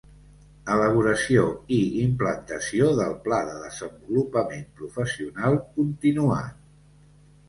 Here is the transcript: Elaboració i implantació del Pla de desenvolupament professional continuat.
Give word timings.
Elaboració 0.75 1.41
i 1.75 1.77
implantació 2.03 2.87
del 2.99 3.13
Pla 3.25 3.41
de 3.49 3.57
desenvolupament 3.65 4.65
professional 4.79 5.59
continuat. 5.77 6.57